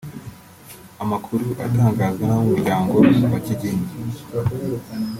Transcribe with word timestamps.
Amakuru 1.03 1.45
atangazwa 1.65 2.23
n’abo 2.27 2.39
mu 2.45 2.51
muryango 2.53 2.93
wa 3.31 3.39
Kigingi 3.45 3.93